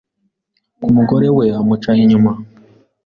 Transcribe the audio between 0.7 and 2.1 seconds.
ko umugore we amuca